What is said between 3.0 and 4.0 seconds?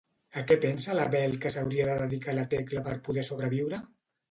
poder sobreviure?